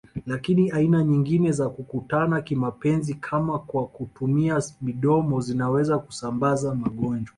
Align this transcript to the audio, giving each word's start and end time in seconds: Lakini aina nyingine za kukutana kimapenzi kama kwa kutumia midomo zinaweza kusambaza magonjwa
Lakini 0.25 0.71
aina 0.71 1.03
nyingine 1.03 1.51
za 1.51 1.69
kukutana 1.69 2.41
kimapenzi 2.41 3.13
kama 3.13 3.59
kwa 3.59 3.87
kutumia 3.87 4.61
midomo 4.81 5.41
zinaweza 5.41 5.97
kusambaza 5.99 6.75
magonjwa 6.75 7.29